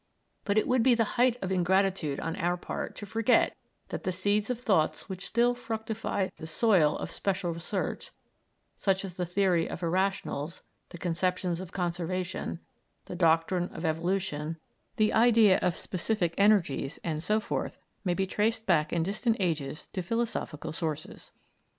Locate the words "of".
1.43-1.51, 4.49-4.59, 6.97-7.11, 9.69-9.83, 11.59-11.71, 13.69-13.85, 15.59-15.77